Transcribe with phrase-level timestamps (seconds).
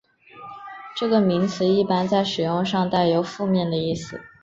[0.97, 4.19] 这个名词一般在使用上带有负面的意思。